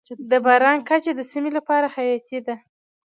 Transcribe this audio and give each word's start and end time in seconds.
د 0.29 0.31
باران 0.45 0.79
کچه 0.87 1.11
د 1.15 1.21
سیمې 1.31 1.51
لپاره 1.57 1.87
حیاتي 1.95 2.39
ده. 2.45 2.55